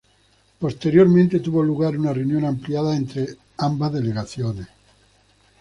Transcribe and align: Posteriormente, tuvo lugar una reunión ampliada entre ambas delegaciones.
Posteriormente, 0.59 1.41
tuvo 1.41 1.61
lugar 1.61 1.95
una 1.95 2.11
reunión 2.11 2.43
ampliada 2.43 2.95
entre 2.97 3.35
ambas 3.55 3.93
delegaciones. 3.93 4.65